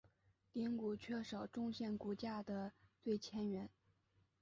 [0.51, 3.69] 顶骨缺少中线骨架的最前缘。